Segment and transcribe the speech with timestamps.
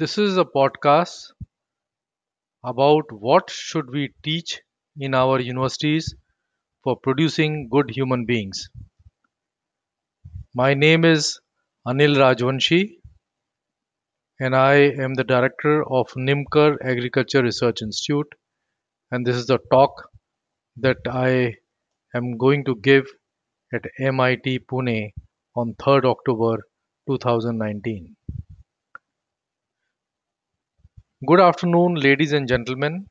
[0.00, 1.32] This is a podcast
[2.62, 4.60] about what should we teach
[4.96, 6.14] in our universities
[6.84, 8.68] for producing good human beings.
[10.54, 11.40] My name is
[11.84, 12.98] Anil Rajvanshi
[14.38, 14.74] and I
[15.06, 18.32] am the director of Nimkar Agriculture Research Institute
[19.10, 20.08] and this is the talk
[20.76, 21.56] that I
[22.14, 23.06] am going to give
[23.74, 25.10] at MIT Pune
[25.56, 26.58] on 3rd October
[27.08, 28.14] 2019.
[31.26, 33.08] Good afternoon, ladies and gentlemen.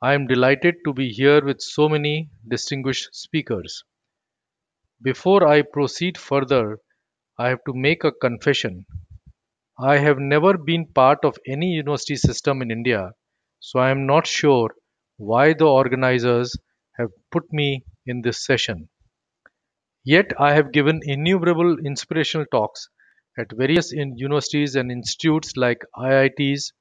[0.00, 3.84] I am delighted to be here with so many distinguished speakers.
[5.02, 6.78] Before I proceed further,
[7.38, 8.86] I have to make a confession.
[9.78, 13.12] I have never been part of any university system in India,
[13.58, 14.70] so I am not sure
[15.18, 16.56] why the organizers
[16.96, 18.88] have put me in this session.
[20.04, 22.88] Yet I have given innumerable inspirational talks
[23.38, 26.72] at various universities and institutes like IITs,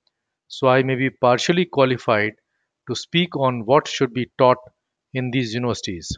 [0.49, 2.33] so I may be partially qualified
[2.89, 4.57] to speak on what should be taught
[5.13, 6.17] in these universities.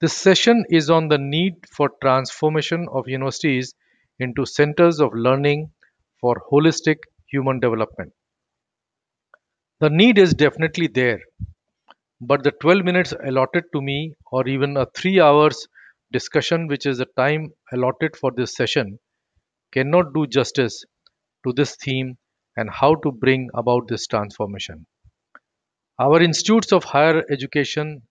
[0.00, 3.74] This session is on the need for transformation of universities
[4.20, 5.72] into centers of learning
[6.20, 8.12] for holistic human development.
[9.80, 11.20] The need is definitely there,
[12.20, 15.66] but the 12 minutes allotted to me, or even a 3 hours
[16.12, 18.98] discussion, which is the time allotted for this session,
[19.72, 20.84] cannot do justice
[21.46, 22.18] to this theme
[22.58, 24.86] and how to bring about this transformation.
[25.98, 28.02] Our institutes of higher education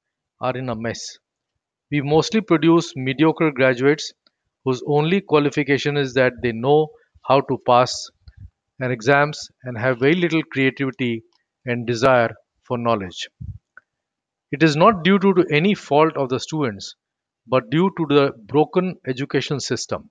[0.41, 1.17] are in a mess.
[1.91, 4.13] We mostly produce mediocre graduates
[4.65, 6.87] whose only qualification is that they know
[7.29, 8.09] how to pass
[8.79, 11.23] an exams and have very little creativity
[11.65, 13.29] and desire for knowledge.
[14.51, 16.95] It is not due to any fault of the students,
[17.47, 20.09] but due to the broken education system.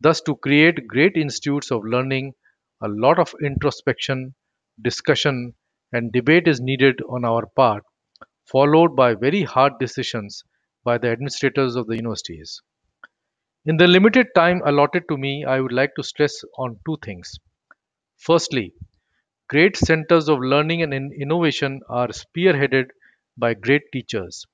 [0.00, 2.34] Thus, to create great institutes of learning,
[2.82, 4.34] a lot of introspection,
[4.82, 5.54] discussion,
[5.92, 7.84] and debate is needed on our part,
[8.46, 10.42] followed by very hard decisions
[10.84, 12.62] by the administrators of the universities.
[13.66, 17.38] In the limited time allotted to me, I would like to stress on two things.
[18.18, 18.74] Firstly,
[19.48, 22.90] great centers of learning and innovation are spearheaded
[23.36, 24.46] by great teachers.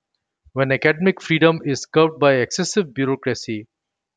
[0.52, 3.68] When academic freedom is curbed by excessive bureaucracy,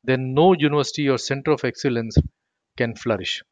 [0.04, 2.16] then no university or center of excellence
[2.76, 3.42] can flourish.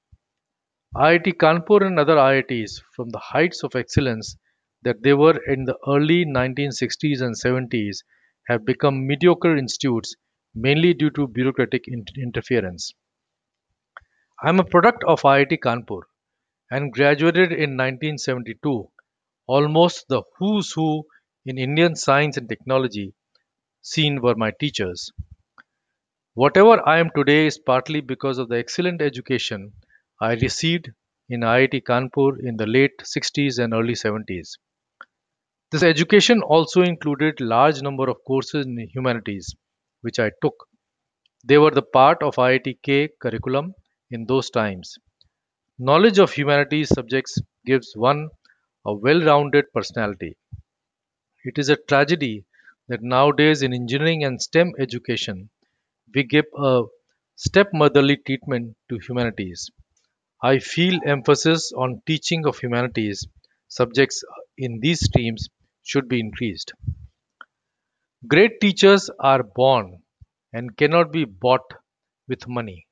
[0.97, 4.37] IIT Kanpur and other IITs from the heights of excellence
[4.83, 8.05] that they were in the early 1960s and 70s
[8.47, 10.15] have become mediocre institutes
[10.55, 12.93] mainly due to bureaucratic interference.
[14.41, 16.03] I am a product of IIT Kanpur
[16.71, 18.89] and graduated in 1972,
[19.49, 21.07] almost the who's who
[21.45, 23.15] in Indian science and technology
[23.83, 25.11] scene were my teachers.
[26.35, 29.73] Whatever I am today is partly because of the excellent education
[30.21, 30.91] I received
[31.29, 34.59] in IIT Kanpur in the late 60s and early 70s.
[35.71, 39.55] This education also included large number of courses in humanities
[40.01, 40.69] which I took.
[41.45, 43.75] They were the part of IIT-K curriculum
[44.11, 44.99] in those times.
[45.79, 48.31] Knowledge of humanities subjects gives one
[48.87, 50.37] a well-rounded personality.
[51.45, 52.45] It is a tragedy
[52.89, 55.51] that nowadays in engineering and STEM education,
[56.15, 56.85] we give a
[57.37, 59.71] stepmotherly treatment to humanities.
[60.45, 63.27] I feel emphasis on teaching of humanities
[63.67, 64.23] subjects
[64.57, 65.49] in these streams
[65.83, 66.73] should be increased.
[68.29, 70.03] Great teachers are born
[70.53, 71.73] and cannot be bought
[72.29, 72.87] with money.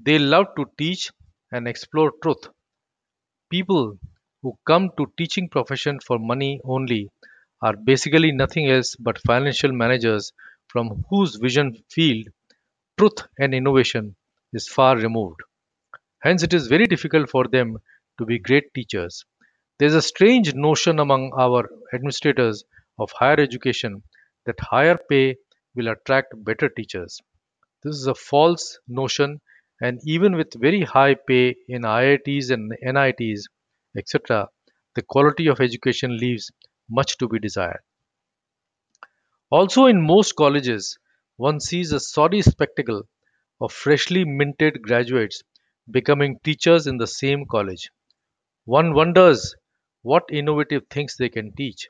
[0.00, 1.12] They love to teach
[1.52, 2.48] and explore truth.
[3.50, 3.98] People
[4.42, 7.10] who come to teaching profession for money only
[7.62, 10.32] are basically nothing else but financial managers
[10.68, 12.26] from whose vision field
[12.98, 14.16] truth and innovation
[14.52, 15.40] is far removed.
[16.20, 17.78] Hence, it is very difficult for them
[18.18, 19.24] to be great teachers.
[19.78, 22.64] There is a strange notion among our administrators
[22.98, 24.02] of higher education
[24.44, 25.36] that higher pay
[25.74, 27.20] will attract better teachers.
[27.82, 29.40] This is a false notion,
[29.80, 33.46] and even with very high pay in IITs and NITs,
[33.96, 34.48] etc.,
[34.94, 36.50] the quality of education leaves
[36.90, 37.80] much to be desired.
[39.50, 40.98] Also, in most colleges,
[41.36, 43.08] one sees a sorry spectacle
[43.60, 45.42] of freshly minted graduates
[45.90, 47.90] becoming teachers in the same college.
[48.64, 49.54] One wonders
[50.02, 51.88] what innovative things they can teach.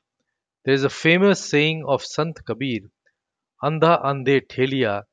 [0.64, 2.80] There is a famous saying of Sant Kabir,
[3.62, 5.04] Andha ande theliya,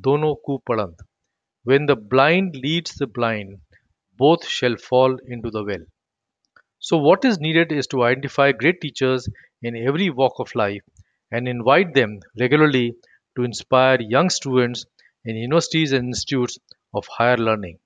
[0.00, 1.00] dono ku padant.
[1.64, 3.60] When the blind leads the blind,
[4.16, 5.84] both shall fall into the well.
[6.80, 9.28] So, what is needed is to identify great teachers
[9.62, 10.82] in every walk of life
[11.30, 12.96] and invite them regularly
[13.36, 14.84] to inspire young students
[15.24, 16.58] in universities and institutes
[16.92, 17.78] of higher learning.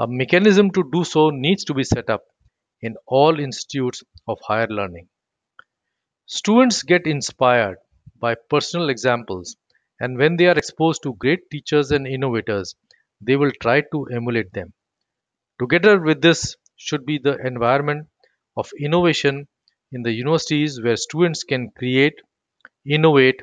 [0.00, 2.22] A mechanism to do so needs to be set up
[2.80, 5.08] in all institutes of higher learning.
[6.26, 7.78] Students get inspired
[8.20, 9.56] by personal examples,
[9.98, 12.76] and when they are exposed to great teachers and innovators,
[13.20, 14.72] they will try to emulate them.
[15.58, 18.06] Together with this should be the environment
[18.56, 19.48] of innovation
[19.90, 22.20] in the universities where students can create,
[22.86, 23.42] innovate,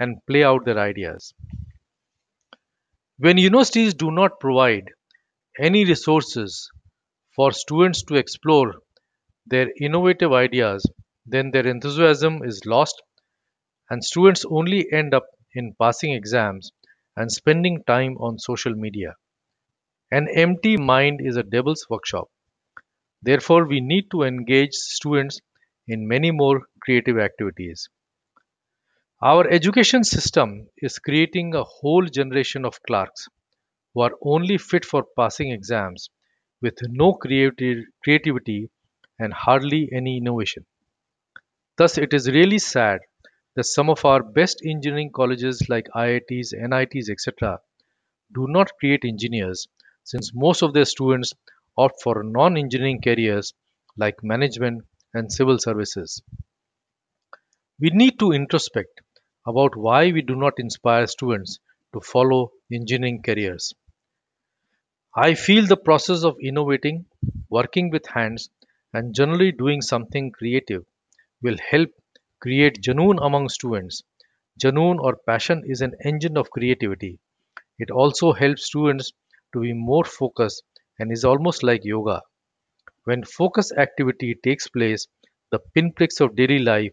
[0.00, 1.34] and play out their ideas.
[3.18, 4.90] When universities do not provide
[5.58, 6.70] any resources
[7.36, 8.74] for students to explore
[9.46, 10.84] their innovative ideas,
[11.26, 13.02] then their enthusiasm is lost
[13.90, 16.72] and students only end up in passing exams
[17.16, 19.14] and spending time on social media.
[20.10, 22.28] An empty mind is a devil's workshop.
[23.22, 25.40] Therefore, we need to engage students
[25.86, 27.88] in many more creative activities.
[29.22, 33.28] Our education system is creating a whole generation of clerks
[33.94, 36.10] who are only fit for passing exams
[36.60, 38.68] with no creativity
[39.18, 40.66] and hardly any innovation.
[41.76, 43.00] Thus, it is really sad
[43.54, 47.60] that some of our best engineering colleges like IITs, NITs, etc.,
[48.32, 49.68] do not create engineers
[50.02, 51.32] since most of their students
[51.76, 53.54] opt for non engineering careers
[53.96, 56.20] like management and civil services.
[57.78, 59.00] We need to introspect
[59.46, 61.60] about why we do not inspire students
[61.92, 63.74] to follow engineering careers.
[65.16, 67.06] I feel the process of innovating,
[67.48, 68.50] working with hands,
[68.92, 70.84] and generally doing something creative
[71.42, 71.90] will help
[72.40, 74.02] create Janoon among students.
[74.62, 77.18] Janoon or passion is an engine of creativity.
[77.78, 79.12] It also helps students
[79.52, 80.62] to be more focused
[80.98, 82.22] and is almost like yoga.
[83.04, 85.06] When focus activity takes place,
[85.50, 86.92] the pinpricks of daily life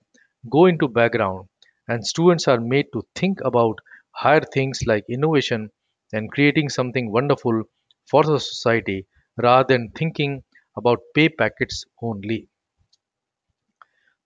[0.50, 1.50] go into background
[1.88, 3.80] and students are made to think about
[4.12, 5.72] higher things like innovation
[6.14, 7.64] and creating something wonderful
[8.12, 10.44] for the society rather than thinking
[10.78, 12.50] about pay packets only.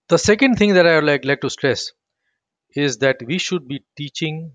[0.10, 1.92] The second thing that I would like, like to stress
[2.76, 4.54] is that we should be teaching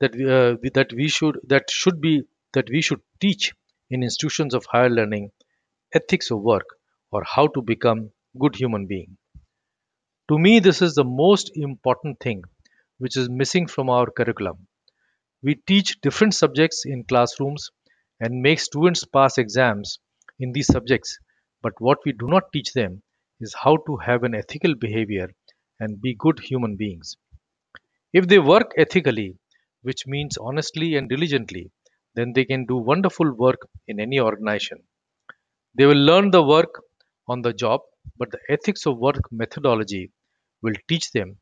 [0.00, 2.24] that uh, that we should that should be
[2.54, 3.52] that we should teach
[3.90, 5.32] in institutions of higher learning
[5.94, 6.66] ethics of work
[7.12, 9.18] or how to become good human being.
[10.28, 12.44] To me, this is the most important thing
[12.98, 14.66] which is missing from our curriculum.
[15.42, 17.70] We teach different subjects in classrooms
[18.20, 19.98] and make students pass exams
[20.38, 21.18] in these subjects,
[21.62, 23.02] but what we do not teach them
[23.40, 25.28] is how to have an ethical behavior
[25.80, 27.16] and be good human beings.
[28.12, 29.38] If they work ethically,
[29.82, 31.70] which means honestly and diligently,
[32.14, 34.84] then they can do wonderful work in any organization.
[35.76, 36.82] They will learn the work
[37.28, 37.82] on the job,
[38.16, 40.12] but the ethics of work methodology
[40.62, 41.38] will teach them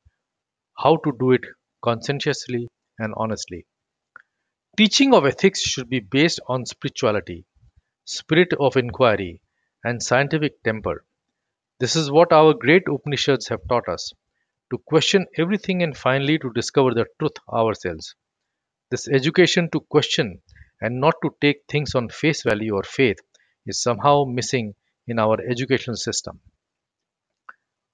[0.78, 1.44] how to do it
[1.82, 3.66] conscientiously and honestly.
[4.74, 7.44] Teaching of ethics should be based on spirituality,
[8.06, 9.42] spirit of inquiry,
[9.84, 11.04] and scientific temper.
[11.78, 14.14] This is what our great Upanishads have taught us
[14.70, 18.14] to question everything and finally to discover the truth ourselves.
[18.90, 20.40] This education to question
[20.80, 23.18] and not to take things on face value or faith
[23.66, 24.74] is somehow missing
[25.06, 26.40] in our educational system.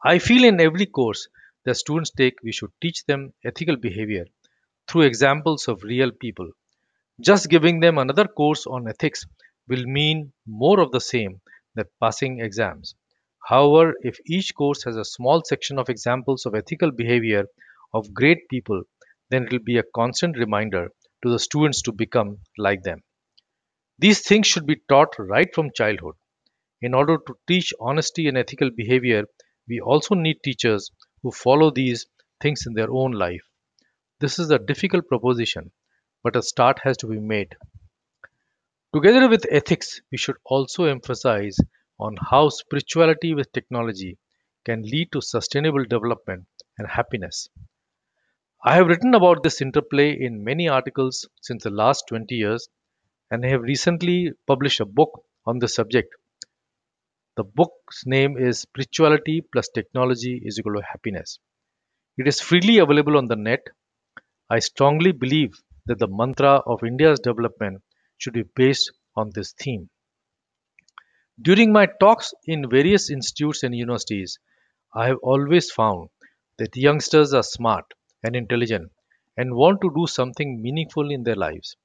[0.04, 1.26] I feel in every course
[1.64, 4.26] that students take, we should teach them ethical behavior
[4.86, 6.52] through examples of real people.
[7.20, 9.24] Just giving them another course on ethics
[9.68, 11.40] will mean more of the same
[11.74, 12.94] than passing exams.
[13.44, 17.46] However, if each course has a small section of examples of ethical behavior
[17.92, 18.82] of great people,
[19.30, 20.92] then it will be a constant reminder
[21.22, 23.02] to the students to become like them.
[23.98, 26.14] These things should be taught right from childhood.
[26.80, 29.24] In order to teach honesty and ethical behavior,
[29.68, 30.90] we also need teachers
[31.22, 32.06] who follow these
[32.40, 33.42] things in their own life.
[34.20, 35.72] This is a difficult proposition,
[36.28, 37.56] but a start has to be made.
[38.94, 41.56] Together with ethics, we should also emphasize
[41.98, 44.18] on how spirituality with technology
[44.66, 46.44] can lead to sustainable development
[46.76, 47.48] and happiness.
[48.62, 52.68] I have written about this interplay in many articles since the last 20 years
[53.30, 56.14] and I have recently published a book on the subject.
[57.38, 61.38] The book's name is Spirituality plus Technology is equal to Happiness.
[62.18, 63.66] It is freely available on the net.
[64.50, 65.54] I strongly believe
[65.88, 67.82] that the mantra of India's development
[68.18, 69.90] should be based on this theme.
[71.40, 74.38] During my talks in various institutes and universities,
[74.94, 76.08] I have always found
[76.58, 77.84] that youngsters are smart
[78.22, 78.90] and intelligent
[79.36, 81.76] and want to do something meaningful in their lives.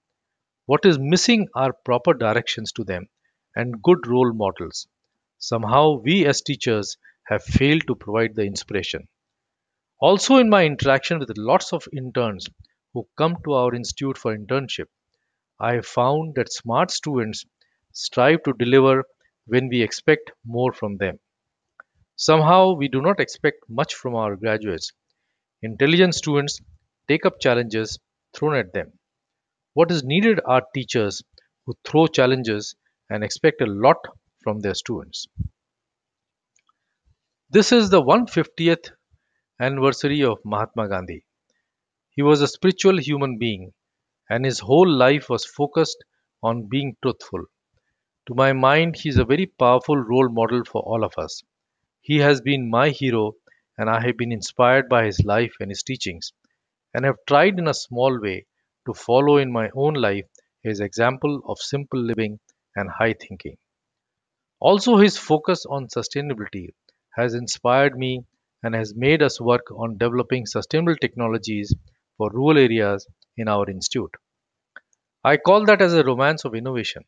[0.66, 3.08] What is missing are proper directions to them
[3.56, 4.88] and good role models.
[5.38, 9.08] Somehow, we as teachers have failed to provide the inspiration.
[10.00, 12.48] Also, in my interaction with lots of interns
[12.94, 14.88] who come to our institute for internship,
[15.60, 17.46] I have found that smart students
[17.92, 19.04] strive to deliver
[19.46, 21.20] when we expect more from them.
[22.16, 24.92] Somehow, we do not expect much from our graduates.
[25.62, 26.60] Intelligent students
[27.08, 28.00] take up challenges
[28.36, 28.94] thrown at them.
[29.74, 31.24] What is needed are teachers
[31.66, 32.76] who throw challenges
[33.10, 33.98] and expect a lot
[34.44, 35.28] from their students.
[37.50, 38.92] This is the 150th
[39.60, 41.26] anniversary of Mahatma Gandhi.
[42.16, 43.74] He was a spiritual human being,
[44.30, 46.04] and his whole life was focused
[46.44, 47.46] on being truthful.
[48.28, 51.44] To my mind, he is a very powerful role model for all of us.
[52.02, 53.34] He has been my hero,
[53.78, 56.34] and I have been inspired by his life and his teachings,
[56.94, 58.46] and have tried in a small way
[58.86, 60.26] to follow in my own life
[60.64, 62.40] his example of simple living
[62.76, 63.58] and high thinking.
[64.60, 66.70] Also, his focus on sustainability
[67.16, 68.26] has inspired me
[68.64, 71.72] and has made us work on developing sustainable technologies
[72.18, 74.12] for rural areas in our institute.
[75.24, 77.04] I call that as a romance of innovation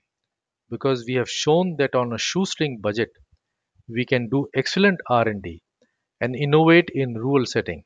[0.70, 3.10] because we have shown that on a shoestring budget
[3.88, 5.62] we can do excellent R&D
[6.22, 7.84] and innovate in rural setting.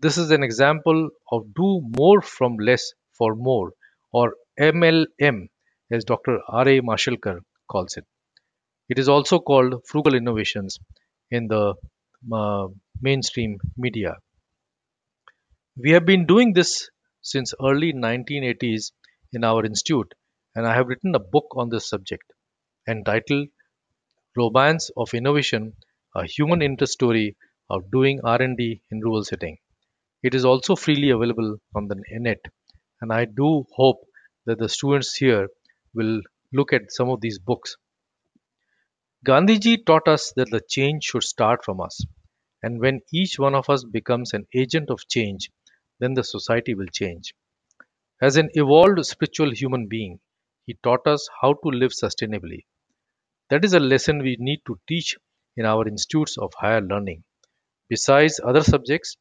[0.00, 3.72] This is an example of do more from less for more
[4.12, 5.48] or MLM
[5.90, 6.40] as Dr.
[6.48, 6.80] R.A.
[6.80, 7.40] Mashelkar
[7.70, 8.04] calls it.
[8.88, 10.78] It is also called frugal innovations
[11.30, 11.74] in the
[12.32, 12.68] uh,
[13.00, 14.16] mainstream media.
[15.80, 16.90] We have been doing this
[17.22, 18.90] since early 1980s
[19.32, 20.12] in our institute
[20.56, 22.32] and I have written a book on this subject
[22.88, 23.46] entitled
[24.36, 25.76] Romance of Innovation:
[26.16, 27.36] A Human Interest Story
[27.70, 29.58] of Doing R&D in Rural Setting.
[30.24, 32.40] It is also freely available on the net
[33.00, 34.00] and I do hope
[34.46, 35.46] that the students here
[35.94, 37.76] will look at some of these books.
[39.24, 42.04] Gandhiji taught us that the change should start from us
[42.64, 45.52] and when each one of us becomes an agent of change
[46.00, 47.34] then the society will change.
[48.20, 50.20] As an evolved spiritual human being,
[50.66, 52.66] he taught us how to live sustainably.
[53.50, 55.16] That is a lesson we need to teach
[55.56, 57.24] in our institutes of higher learning.
[57.88, 59.16] Besides other subjects,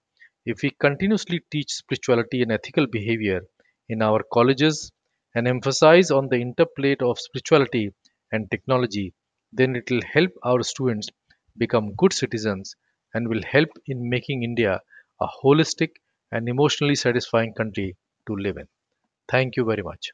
[0.45, 3.41] if we continuously teach spirituality and ethical behavior
[3.87, 4.91] in our colleges
[5.35, 7.93] and emphasize on the interplay of spirituality
[8.31, 9.13] and technology,
[9.53, 11.09] then it will help our students
[11.57, 12.75] become good citizens
[13.13, 14.81] and will help in making India
[15.21, 15.91] a holistic
[16.31, 18.67] and emotionally satisfying country to live in.
[19.29, 20.11] Thank you very much.